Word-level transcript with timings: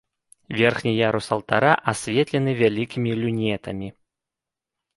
Верхні 0.59 0.93
ярус 0.99 1.27
алтара 1.35 1.73
асветлены 1.93 2.51
вялікімі 2.63 3.11
люнетамі. 3.23 3.87